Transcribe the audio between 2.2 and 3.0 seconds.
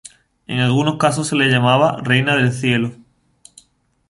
del Cielo".